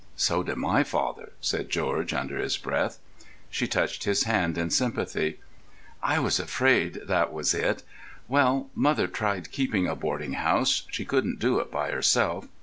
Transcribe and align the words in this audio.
"So 0.15 0.41
did 0.41 0.55
my 0.57 0.83
father," 0.83 1.33
said 1.41 1.69
George 1.69 2.11
under 2.11 2.39
his 2.39 2.57
breath. 2.57 2.97
She 3.51 3.67
touched 3.67 4.03
his 4.05 4.23
hand 4.23 4.57
in 4.57 4.71
sympathy. 4.71 5.39
"I 6.01 6.17
was 6.17 6.39
afraid 6.39 7.01
that 7.05 7.31
was 7.31 7.53
it.... 7.53 7.83
Well, 8.27 8.71
mother 8.73 9.05
tried 9.05 9.51
keeping 9.51 9.87
a 9.87 9.95
boarding 9.95 10.33
house. 10.33 10.87
She 10.89 11.05
couldn't 11.05 11.37
do 11.37 11.59
it 11.59 11.69
by 11.71 11.91
herself. 11.91 12.47